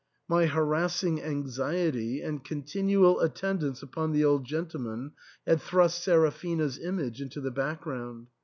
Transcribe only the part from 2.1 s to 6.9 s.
and continual attendance upon the old gentleman had thrust Seraphina's